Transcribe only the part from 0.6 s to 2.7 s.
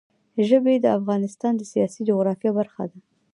د افغانستان د سیاسي جغرافیه